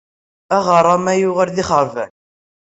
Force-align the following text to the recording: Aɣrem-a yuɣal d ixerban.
Aɣrem-a 0.55 1.13
yuɣal 1.15 1.49
d 1.55 1.57
ixerban. 1.63 2.11